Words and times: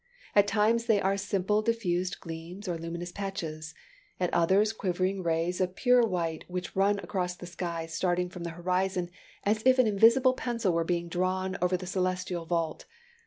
"At 0.35 0.47
times 0.47 0.87
they 0.87 0.99
are 0.99 1.15
simple 1.15 1.61
diffused 1.61 2.21
gleams 2.21 2.67
or 2.67 2.75
luminous 2.75 3.11
patches; 3.11 3.75
at 4.19 4.33
others, 4.33 4.73
quivering 4.73 5.21
rays 5.21 5.61
of 5.61 5.75
pure 5.75 6.01
white 6.03 6.43
which 6.47 6.75
run 6.75 6.97
across 7.03 7.35
the 7.35 7.45
sky, 7.45 7.85
starting 7.85 8.27
from 8.27 8.41
the 8.43 8.49
horizon 8.57 9.11
as 9.43 9.61
if 9.63 9.77
an 9.77 9.85
invisible 9.85 10.33
pencil 10.33 10.73
were 10.73 10.83
being 10.83 11.07
drawn 11.07 11.55
over 11.61 11.77
the 11.77 11.85
celestial 11.85 12.45
vault. 12.47 12.85